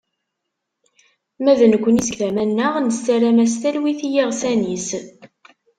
Ma 1.43 1.53
d 1.59 1.61
nekni 1.71 2.01
seg 2.03 2.15
tama-nneɣ, 2.19 2.73
nessaram-as 2.79 3.53
talwit 3.61 4.01
i 4.07 4.09
yiɣsan-is. 4.13 4.87